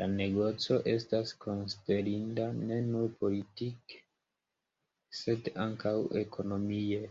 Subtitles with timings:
[0.00, 4.00] La negoco estas konsiderinda ne nur politike,
[5.24, 7.06] sed ankaŭ ekonomie.